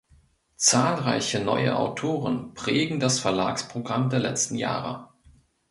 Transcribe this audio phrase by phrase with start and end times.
[0.55, 5.09] Zahlreiche neue Autoren prägen das Verlagsprogramm der letzten Jahre.